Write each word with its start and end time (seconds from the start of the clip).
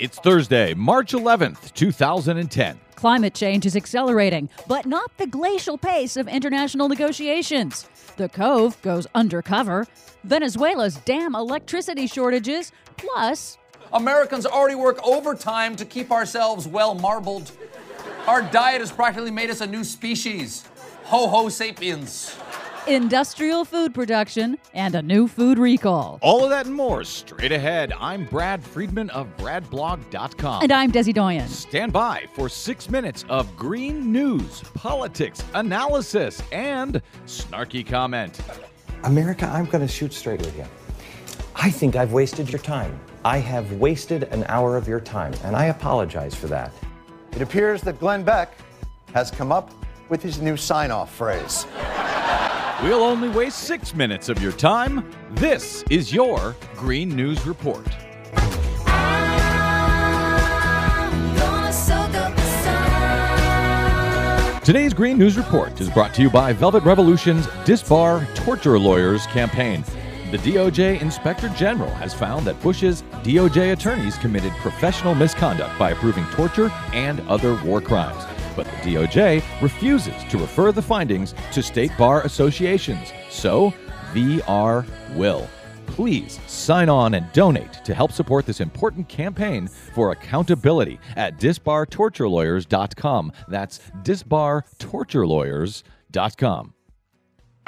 It's 0.00 0.18
Thursday, 0.18 0.72
March 0.72 1.12
11th, 1.12 1.74
2010. 1.74 2.80
Climate 2.94 3.34
change 3.34 3.66
is 3.66 3.76
accelerating, 3.76 4.48
but 4.66 4.86
not 4.86 5.14
the 5.18 5.26
glacial 5.26 5.76
pace 5.76 6.16
of 6.16 6.26
international 6.26 6.88
negotiations. 6.88 7.86
The 8.16 8.30
Cove 8.30 8.80
goes 8.80 9.06
undercover. 9.14 9.86
Venezuela's 10.24 10.96
dam 10.96 11.34
electricity 11.34 12.06
shortages, 12.06 12.72
plus. 12.96 13.58
Americans 13.92 14.46
already 14.46 14.74
work 14.74 15.06
overtime 15.06 15.76
to 15.76 15.84
keep 15.84 16.10
ourselves 16.10 16.66
well 16.66 16.94
marbled. 16.94 17.52
Our 18.26 18.40
diet 18.40 18.80
has 18.80 18.90
practically 18.90 19.30
made 19.30 19.50
us 19.50 19.60
a 19.60 19.66
new 19.66 19.84
species. 19.84 20.66
Ho 21.04 21.28
ho 21.28 21.50
sapiens 21.50 22.34
industrial 22.90 23.64
food 23.64 23.94
production, 23.94 24.58
and 24.74 24.94
a 24.94 25.02
new 25.02 25.28
food 25.28 25.58
recall. 25.58 26.18
All 26.22 26.42
of 26.42 26.50
that 26.50 26.66
and 26.66 26.74
more 26.74 27.04
straight 27.04 27.52
ahead. 27.52 27.92
I'm 27.98 28.24
Brad 28.24 28.62
Friedman 28.62 29.10
of 29.10 29.28
BradBlog.com. 29.36 30.62
And 30.62 30.72
I'm 30.72 30.90
Desi 30.90 31.14
Doyen. 31.14 31.48
Stand 31.48 31.92
by 31.92 32.26
for 32.34 32.48
six 32.48 32.90
minutes 32.90 33.24
of 33.28 33.56
green 33.56 34.10
news, 34.12 34.62
politics, 34.74 35.42
analysis, 35.54 36.42
and 36.50 37.00
snarky 37.26 37.86
comment. 37.86 38.40
America, 39.04 39.46
I'm 39.46 39.66
going 39.66 39.86
to 39.86 39.92
shoot 39.92 40.12
straight 40.12 40.40
with 40.40 40.56
you. 40.56 40.66
I 41.54 41.70
think 41.70 41.94
I've 41.96 42.12
wasted 42.12 42.50
your 42.50 42.60
time. 42.60 42.98
I 43.24 43.38
have 43.38 43.72
wasted 43.74 44.24
an 44.24 44.44
hour 44.48 44.76
of 44.76 44.88
your 44.88 45.00
time, 45.00 45.32
and 45.44 45.54
I 45.54 45.66
apologize 45.66 46.34
for 46.34 46.46
that. 46.48 46.72
It 47.32 47.42
appears 47.42 47.82
that 47.82 48.00
Glenn 48.00 48.24
Beck 48.24 48.54
has 49.12 49.30
come 49.30 49.52
up 49.52 49.70
with 50.08 50.22
his 50.22 50.40
new 50.40 50.56
sign 50.56 50.90
off 50.90 51.14
phrase. 51.14 51.66
We'll 52.82 53.02
only 53.02 53.28
waste 53.28 53.58
six 53.58 53.94
minutes 53.94 54.30
of 54.30 54.42
your 54.42 54.52
time. 54.52 55.12
This 55.32 55.84
is 55.90 56.14
your 56.14 56.56
Green 56.76 57.10
News 57.10 57.46
Report. 57.46 57.84
Today's 64.64 64.94
Green 64.94 65.18
News 65.18 65.36
Report 65.36 65.78
is 65.78 65.90
brought 65.90 66.14
to 66.14 66.22
you 66.22 66.30
by 66.30 66.54
Velvet 66.54 66.82
Revolution's 66.84 67.46
Disbar 67.66 68.26
Torture 68.34 68.78
Lawyers 68.78 69.26
campaign. 69.26 69.84
The 70.30 70.38
DOJ 70.38 71.02
Inspector 71.02 71.50
General 71.50 71.90
has 71.96 72.14
found 72.14 72.46
that 72.46 72.62
Bush's 72.62 73.02
DOJ 73.24 73.72
attorneys 73.72 74.16
committed 74.16 74.52
professional 74.52 75.14
misconduct 75.14 75.78
by 75.78 75.90
approving 75.90 76.24
torture 76.30 76.70
and 76.94 77.20
other 77.28 77.62
war 77.62 77.82
crimes 77.82 78.24
but 78.56 78.66
the 78.66 78.94
DOJ 78.94 79.42
refuses 79.62 80.24
to 80.24 80.38
refer 80.38 80.72
the 80.72 80.82
findings 80.82 81.34
to 81.52 81.62
state 81.62 81.92
bar 81.98 82.22
associations. 82.22 83.12
So, 83.28 83.72
VR 84.12 84.86
will. 85.14 85.48
Please 85.86 86.40
sign 86.46 86.88
on 86.88 87.14
and 87.14 87.32
donate 87.32 87.72
to 87.84 87.94
help 87.94 88.12
support 88.12 88.46
this 88.46 88.60
important 88.60 89.08
campaign 89.08 89.68
for 89.94 90.12
accountability 90.12 91.00
at 91.16 91.38
disbartorturelawyers.com. 91.38 93.32
That's 93.48 93.80
disbartorturelawyers.com. 94.02 96.74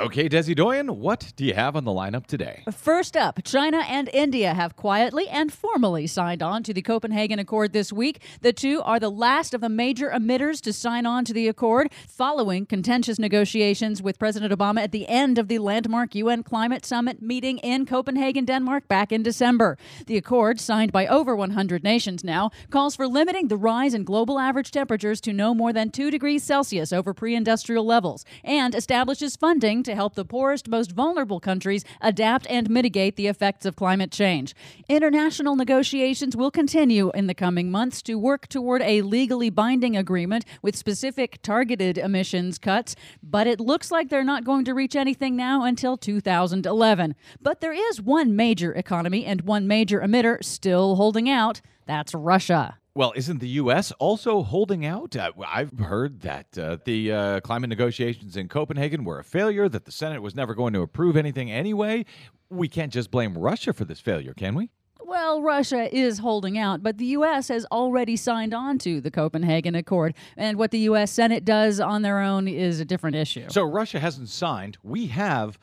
Okay, 0.00 0.26
Desi 0.26 0.56
Doyen, 0.56 0.96
what 0.96 1.34
do 1.36 1.44
you 1.44 1.52
have 1.52 1.76
on 1.76 1.84
the 1.84 1.90
lineup 1.90 2.26
today? 2.26 2.62
First 2.72 3.14
up, 3.14 3.40
China 3.44 3.84
and 3.86 4.08
India 4.14 4.54
have 4.54 4.74
quietly 4.74 5.28
and 5.28 5.52
formally 5.52 6.06
signed 6.06 6.42
on 6.42 6.62
to 6.62 6.72
the 6.72 6.80
Copenhagen 6.80 7.38
Accord 7.38 7.74
this 7.74 7.92
week. 7.92 8.22
The 8.40 8.54
two 8.54 8.80
are 8.82 8.98
the 8.98 9.10
last 9.10 9.52
of 9.52 9.60
the 9.60 9.68
major 9.68 10.08
emitters 10.08 10.62
to 10.62 10.72
sign 10.72 11.04
on 11.04 11.26
to 11.26 11.34
the 11.34 11.46
accord 11.46 11.92
following 12.08 12.64
contentious 12.64 13.18
negotiations 13.18 14.02
with 14.02 14.18
President 14.18 14.50
Obama 14.50 14.80
at 14.82 14.92
the 14.92 15.06
end 15.08 15.36
of 15.36 15.48
the 15.48 15.58
landmark 15.58 16.14
UN 16.14 16.42
Climate 16.42 16.86
Summit 16.86 17.20
meeting 17.20 17.58
in 17.58 17.84
Copenhagen, 17.84 18.46
Denmark 18.46 18.88
back 18.88 19.12
in 19.12 19.22
December. 19.22 19.76
The 20.06 20.16
accord, 20.16 20.58
signed 20.58 20.90
by 20.90 21.06
over 21.06 21.36
100 21.36 21.84
nations 21.84 22.24
now, 22.24 22.50
calls 22.70 22.96
for 22.96 23.06
limiting 23.06 23.48
the 23.48 23.58
rise 23.58 23.92
in 23.92 24.04
global 24.04 24.38
average 24.38 24.70
temperatures 24.70 25.20
to 25.20 25.34
no 25.34 25.54
more 25.54 25.72
than 25.72 25.90
2 25.90 26.10
degrees 26.10 26.42
Celsius 26.42 26.94
over 26.94 27.12
pre 27.12 27.36
industrial 27.36 27.84
levels 27.84 28.24
and 28.42 28.74
establishes 28.74 29.36
funding 29.36 29.81
to 29.84 29.94
help 29.94 30.14
the 30.14 30.24
poorest, 30.24 30.68
most 30.68 30.92
vulnerable 30.92 31.40
countries 31.40 31.84
adapt 32.00 32.46
and 32.48 32.70
mitigate 32.70 33.16
the 33.16 33.26
effects 33.26 33.64
of 33.64 33.76
climate 33.76 34.10
change. 34.10 34.54
International 34.88 35.56
negotiations 35.56 36.36
will 36.36 36.50
continue 36.50 37.10
in 37.14 37.26
the 37.26 37.34
coming 37.34 37.70
months 37.70 38.02
to 38.02 38.18
work 38.18 38.48
toward 38.48 38.82
a 38.82 39.02
legally 39.02 39.50
binding 39.50 39.96
agreement 39.96 40.44
with 40.62 40.76
specific 40.76 41.40
targeted 41.42 41.98
emissions 41.98 42.58
cuts, 42.58 42.94
but 43.22 43.46
it 43.46 43.60
looks 43.60 43.90
like 43.90 44.08
they're 44.08 44.24
not 44.24 44.44
going 44.44 44.64
to 44.64 44.74
reach 44.74 44.96
anything 44.96 45.36
now 45.36 45.64
until 45.64 45.96
2011. 45.96 47.14
But 47.40 47.60
there 47.60 47.72
is 47.72 48.00
one 48.00 48.36
major 48.36 48.72
economy 48.72 49.24
and 49.24 49.42
one 49.42 49.66
major 49.66 50.00
emitter 50.00 50.42
still 50.44 50.96
holding 50.96 51.28
out. 51.28 51.60
That's 51.86 52.14
Russia. 52.14 52.78
Well, 52.94 53.14
isn't 53.16 53.38
the 53.38 53.48
U.S. 53.48 53.90
also 53.92 54.42
holding 54.42 54.84
out? 54.84 55.16
Uh, 55.16 55.32
I've 55.48 55.78
heard 55.78 56.20
that 56.20 56.58
uh, 56.58 56.76
the 56.84 57.10
uh, 57.10 57.40
climate 57.40 57.70
negotiations 57.70 58.36
in 58.36 58.48
Copenhagen 58.48 59.04
were 59.04 59.18
a 59.18 59.24
failure, 59.24 59.66
that 59.66 59.86
the 59.86 59.92
Senate 59.92 60.20
was 60.20 60.34
never 60.34 60.54
going 60.54 60.74
to 60.74 60.82
approve 60.82 61.16
anything 61.16 61.50
anyway. 61.50 62.04
We 62.50 62.68
can't 62.68 62.92
just 62.92 63.10
blame 63.10 63.38
Russia 63.38 63.72
for 63.72 63.86
this 63.86 63.98
failure, 63.98 64.34
can 64.34 64.54
we? 64.54 64.68
Well, 65.00 65.40
Russia 65.40 65.94
is 65.94 66.18
holding 66.18 66.58
out, 66.58 66.82
but 66.82 66.98
the 66.98 67.06
U.S. 67.06 67.48
has 67.48 67.64
already 67.72 68.14
signed 68.14 68.52
on 68.52 68.76
to 68.80 69.00
the 69.00 69.10
Copenhagen 69.10 69.74
Accord. 69.74 70.14
And 70.36 70.58
what 70.58 70.70
the 70.70 70.80
U.S. 70.80 71.10
Senate 71.10 71.46
does 71.46 71.80
on 71.80 72.02
their 72.02 72.20
own 72.20 72.46
is 72.46 72.78
a 72.78 72.84
different 72.84 73.16
issue. 73.16 73.46
So 73.48 73.62
Russia 73.62 74.00
hasn't 74.00 74.28
signed. 74.28 74.76
We 74.82 75.06
have 75.06 75.58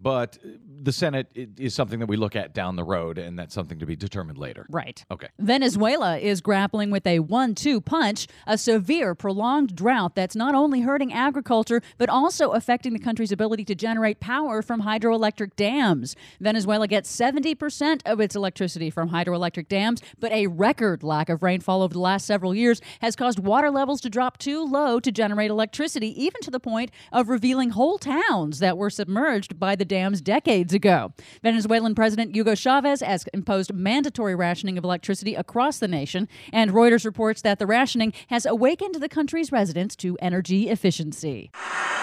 but 0.00 0.38
uh, 0.44 0.48
the 0.82 0.92
Senate 0.92 1.28
is 1.34 1.74
something 1.74 2.00
that 2.00 2.06
we 2.06 2.16
look 2.16 2.34
at 2.34 2.54
down 2.54 2.76
the 2.76 2.84
road, 2.84 3.18
and 3.18 3.38
that's 3.38 3.54
something 3.54 3.78
to 3.78 3.86
be 3.86 3.96
determined 3.96 4.38
later. 4.38 4.66
Right. 4.70 5.04
Okay. 5.10 5.28
Venezuela 5.38 6.18
is 6.18 6.40
grappling 6.40 6.90
with 6.90 7.06
a 7.06 7.18
one 7.18 7.54
two 7.54 7.80
punch, 7.80 8.26
a 8.46 8.56
severe, 8.56 9.14
prolonged 9.14 9.76
drought 9.76 10.14
that's 10.14 10.34
not 10.34 10.54
only 10.54 10.80
hurting 10.80 11.12
agriculture, 11.12 11.82
but 11.98 12.08
also 12.08 12.50
affecting 12.52 12.92
the 12.92 12.98
country's 12.98 13.32
ability 13.32 13.64
to 13.66 13.74
generate 13.74 14.20
power 14.20 14.62
from 14.62 14.82
hydroelectric 14.82 15.54
dams. 15.56 16.16
Venezuela 16.40 16.88
gets 16.88 17.14
70% 17.14 18.00
of 18.06 18.20
its 18.20 18.34
electricity 18.34 18.88
from 18.90 19.10
hydroelectric 19.10 19.68
dams, 19.68 20.00
but 20.18 20.32
a 20.32 20.46
record 20.46 21.02
lack 21.02 21.28
of 21.28 21.42
rainfall 21.42 21.82
over 21.82 21.92
the 21.92 22.00
last 22.00 22.26
several 22.26 22.54
years 22.54 22.80
has 23.00 23.16
caused 23.16 23.38
water 23.38 23.70
levels 23.70 24.00
to 24.00 24.08
drop 24.08 24.38
too 24.38 24.64
low 24.64 24.98
to 25.00 25.12
generate 25.12 25.50
electricity, 25.50 26.08
even 26.22 26.40
to 26.40 26.50
the 26.50 26.60
point 26.60 26.90
of 27.12 27.28
revealing 27.28 27.70
whole 27.70 27.98
towns 27.98 28.60
that 28.60 28.78
were 28.78 28.90
submerged 28.90 29.58
by 29.58 29.76
the 29.76 29.84
dams 29.90 30.22
decades 30.22 30.72
ago. 30.72 31.12
Venezuelan 31.42 31.94
President 31.94 32.34
Hugo 32.34 32.54
Chavez 32.54 33.00
has 33.00 33.26
imposed 33.34 33.74
mandatory 33.74 34.34
rationing 34.34 34.78
of 34.78 34.84
electricity 34.84 35.34
across 35.34 35.78
the 35.78 35.88
nation, 35.88 36.28
and 36.52 36.70
Reuters 36.70 37.04
reports 37.04 37.42
that 37.42 37.58
the 37.58 37.66
rationing 37.66 38.14
has 38.28 38.46
awakened 38.46 38.94
the 38.94 39.08
country's 39.08 39.52
residents 39.52 39.94
to 39.96 40.16
energy 40.22 40.70
efficiency. 40.70 41.50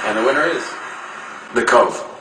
And 0.03 0.17
the 0.17 0.23
winner 0.23 0.45
is 0.45 0.63
The 1.55 1.65
Cove. 1.65 2.16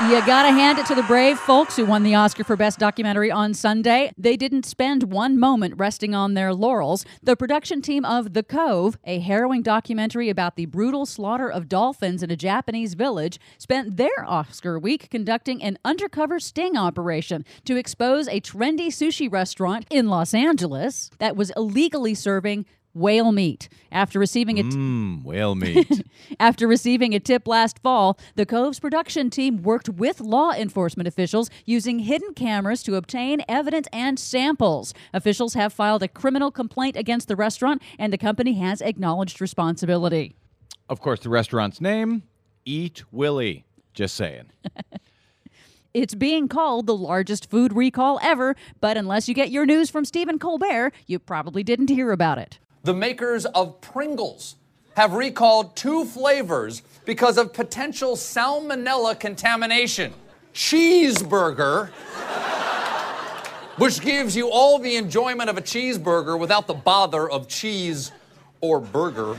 You 0.00 0.24
gotta 0.24 0.52
hand 0.52 0.78
it 0.78 0.86
to 0.86 0.94
the 0.94 1.02
brave 1.02 1.40
folks 1.40 1.74
who 1.74 1.84
won 1.84 2.04
the 2.04 2.14
Oscar 2.14 2.44
for 2.44 2.54
Best 2.54 2.78
Documentary 2.78 3.32
on 3.32 3.52
Sunday. 3.52 4.12
They 4.16 4.36
didn't 4.36 4.64
spend 4.64 5.12
one 5.12 5.40
moment 5.40 5.74
resting 5.76 6.14
on 6.14 6.34
their 6.34 6.54
laurels. 6.54 7.04
The 7.20 7.34
production 7.34 7.82
team 7.82 8.04
of 8.04 8.32
The 8.32 8.44
Cove, 8.44 8.96
a 9.02 9.18
harrowing 9.18 9.62
documentary 9.62 10.28
about 10.28 10.54
the 10.54 10.66
brutal 10.66 11.04
slaughter 11.04 11.50
of 11.50 11.68
dolphins 11.68 12.22
in 12.22 12.30
a 12.30 12.36
Japanese 12.36 12.94
village, 12.94 13.40
spent 13.58 13.96
their 13.96 14.24
Oscar 14.24 14.78
week 14.78 15.10
conducting 15.10 15.60
an 15.64 15.80
undercover 15.84 16.38
sting 16.38 16.76
operation 16.76 17.44
to 17.64 17.74
expose 17.74 18.28
a 18.28 18.40
trendy 18.40 18.90
sushi 18.90 19.30
restaurant 19.30 19.84
in 19.90 20.06
Los 20.06 20.32
Angeles 20.32 21.10
that 21.18 21.34
was 21.34 21.50
illegally 21.56 22.14
serving 22.14 22.66
whale 22.98 23.32
meat. 23.32 23.68
After 23.90 24.18
receiving 24.18 24.58
a 24.58 24.62
t- 24.62 24.68
mm, 24.76 25.24
whale 25.24 25.54
meat. 25.54 26.04
After 26.40 26.66
receiving 26.66 27.14
a 27.14 27.20
tip 27.20 27.46
last 27.48 27.78
fall, 27.78 28.18
the 28.34 28.44
Cove's 28.44 28.80
production 28.80 29.30
team 29.30 29.62
worked 29.62 29.88
with 29.88 30.20
law 30.20 30.52
enforcement 30.52 31.06
officials 31.06 31.48
using 31.64 32.00
hidden 32.00 32.34
cameras 32.34 32.82
to 32.82 32.96
obtain 32.96 33.42
evidence 33.48 33.88
and 33.92 34.18
samples. 34.18 34.92
Officials 35.14 35.54
have 35.54 35.72
filed 35.72 36.02
a 36.02 36.08
criminal 36.08 36.50
complaint 36.50 36.96
against 36.96 37.28
the 37.28 37.36
restaurant 37.36 37.80
and 37.98 38.12
the 38.12 38.18
company 38.18 38.54
has 38.54 38.80
acknowledged 38.80 39.40
responsibility. 39.40 40.34
Of 40.88 41.00
course, 41.00 41.20
the 41.20 41.28
restaurant's 41.28 41.80
name, 41.80 42.22
Eat 42.64 43.04
Willie. 43.12 43.64
Just 43.94 44.14
saying. 44.14 44.50
It's 45.94 46.14
being 46.14 46.48
called 46.48 46.86
the 46.86 46.94
largest 46.94 47.48
food 47.50 47.72
recall 47.72 48.20
ever, 48.22 48.54
but 48.78 48.98
unless 48.98 49.26
you 49.26 49.34
get 49.34 49.50
your 49.50 49.64
news 49.64 49.88
from 49.88 50.04
Stephen 50.04 50.38
Colbert, 50.38 50.92
you 51.06 51.18
probably 51.18 51.64
didn't 51.64 51.88
hear 51.88 52.12
about 52.12 52.38
it 52.38 52.58
the 52.82 52.94
makers 52.94 53.44
of 53.46 53.80
Pringles 53.80 54.56
have 54.94 55.12
recalled 55.12 55.76
two 55.76 56.04
flavors 56.04 56.82
because 57.04 57.38
of 57.38 57.52
potential 57.52 58.16
salmonella 58.16 59.18
contamination. 59.18 60.12
Cheeseburger, 60.54 61.90
which 63.76 64.00
gives 64.00 64.36
you 64.36 64.50
all 64.50 64.78
the 64.78 64.96
enjoyment 64.96 65.48
of 65.48 65.56
a 65.56 65.62
cheeseburger 65.62 66.38
without 66.38 66.66
the 66.66 66.74
bother 66.74 67.30
of 67.30 67.46
cheese 67.46 68.10
or 68.60 68.80
burger, 68.80 69.36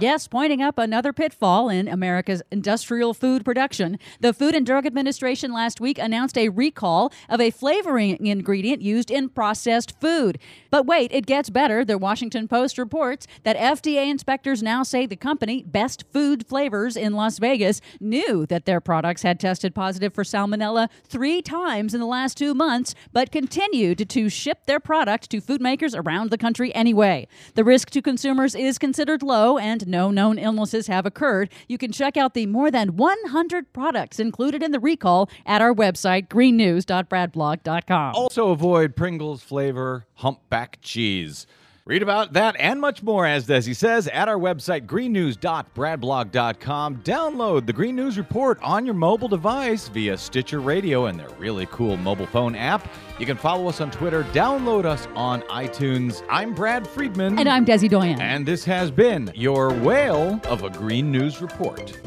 Yes, 0.00 0.26
pointing 0.26 0.62
up 0.62 0.78
another 0.78 1.12
pitfall 1.12 1.68
in 1.68 1.86
America's 1.86 2.42
industrial 2.50 3.12
food 3.12 3.44
production. 3.44 3.98
The 4.20 4.32
Food 4.32 4.54
and 4.54 4.64
Drug 4.64 4.86
Administration 4.86 5.52
last 5.52 5.82
week 5.82 5.98
announced 5.98 6.38
a 6.38 6.48
recall 6.48 7.12
of 7.28 7.42
a 7.42 7.50
flavoring 7.50 8.26
ingredient 8.26 8.80
used 8.80 9.10
in 9.10 9.28
processed 9.28 10.00
food. 10.00 10.38
But 10.70 10.86
wait, 10.86 11.12
it 11.12 11.26
gets 11.26 11.50
better. 11.50 11.84
The 11.84 11.98
Washington 11.98 12.48
Post 12.48 12.78
reports 12.78 13.26
that 13.42 13.56
FDA 13.56 14.08
inspectors 14.10 14.62
now 14.62 14.82
say 14.82 15.04
the 15.04 15.14
company, 15.14 15.62
Basic 15.62 16.10
Food 16.10 16.46
Flavors 16.46 16.96
in 16.96 17.12
Las 17.12 17.38
Vegas, 17.38 17.82
knew 18.00 18.46
that 18.46 18.64
their 18.64 18.80
products 18.80 19.22
had 19.22 19.38
tested 19.38 19.74
positive 19.74 20.14
for 20.14 20.24
salmonella 20.24 20.88
three 21.06 21.42
times 21.42 21.92
in 21.92 22.00
the 22.00 22.06
last 22.06 22.38
two 22.38 22.54
months, 22.54 22.94
but 23.12 23.30
continued 23.30 24.08
to 24.08 24.30
ship 24.30 24.64
their 24.64 24.80
product 24.80 25.28
to 25.30 25.40
food 25.40 25.60
makers 25.60 25.94
around 25.94 26.30
the 26.30 26.38
country 26.38 26.74
anyway. 26.74 27.28
The 27.54 27.64
risk 27.64 27.90
to 27.90 28.00
consumers 28.00 28.54
is 28.54 28.78
considered 28.78 29.22
low 29.22 29.58
and 29.58 29.81
no 29.86 30.10
known 30.10 30.38
illnesses 30.38 30.86
have 30.86 31.06
occurred. 31.06 31.50
You 31.68 31.78
can 31.78 31.92
check 31.92 32.16
out 32.16 32.34
the 32.34 32.46
more 32.46 32.70
than 32.70 32.96
100 32.96 33.72
products 33.72 34.18
included 34.20 34.62
in 34.62 34.70
the 34.72 34.80
recall 34.80 35.28
at 35.46 35.60
our 35.60 35.74
website, 35.74 36.28
greennews.bradblog.com. 36.28 38.14
Also, 38.14 38.50
avoid 38.50 38.96
Pringles 38.96 39.42
flavor 39.42 40.06
humpback 40.14 40.78
cheese. 40.82 41.46
Read 41.84 42.00
about 42.00 42.34
that 42.34 42.54
and 42.60 42.80
much 42.80 43.02
more, 43.02 43.26
as 43.26 43.48
Desi 43.48 43.74
says, 43.74 44.06
at 44.06 44.28
our 44.28 44.38
website, 44.38 44.86
greennews.bradblog.com. 44.86 46.96
Download 46.98 47.66
the 47.66 47.72
Green 47.72 47.96
News 47.96 48.16
Report 48.16 48.56
on 48.62 48.86
your 48.86 48.94
mobile 48.94 49.26
device 49.26 49.88
via 49.88 50.16
Stitcher 50.16 50.60
Radio 50.60 51.06
and 51.06 51.18
their 51.18 51.28
really 51.40 51.66
cool 51.72 51.96
mobile 51.96 52.26
phone 52.26 52.54
app. 52.54 52.86
You 53.18 53.26
can 53.26 53.36
follow 53.36 53.68
us 53.68 53.80
on 53.80 53.90
Twitter, 53.90 54.22
download 54.32 54.84
us 54.84 55.08
on 55.16 55.42
iTunes. 55.42 56.24
I'm 56.30 56.54
Brad 56.54 56.86
Friedman. 56.86 57.36
And 57.36 57.48
I'm 57.48 57.66
Desi 57.66 57.88
Doyen. 57.88 58.20
And 58.20 58.46
this 58.46 58.64
has 58.64 58.92
been 58.92 59.32
your 59.34 59.74
whale 59.74 60.40
of 60.44 60.62
a 60.62 60.70
Green 60.70 61.10
News 61.10 61.42
Report. 61.42 61.98